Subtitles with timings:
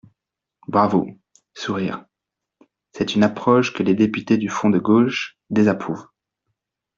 [0.67, 1.11] Bravo!
[1.55, 2.05] (Sourires.)
[2.91, 6.07] C’est une approche que les députés du Front de gauche désapprouvent.